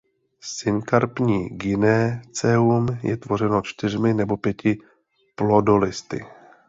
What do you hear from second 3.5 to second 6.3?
čtyřmi nebo pěti plodolisty.